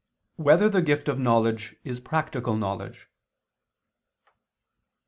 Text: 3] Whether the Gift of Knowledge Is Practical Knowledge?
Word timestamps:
3] 0.37 0.43
Whether 0.45 0.67
the 0.67 0.81
Gift 0.81 1.07
of 1.09 1.19
Knowledge 1.19 1.75
Is 1.83 1.99
Practical 1.99 2.55
Knowledge? 2.57 3.07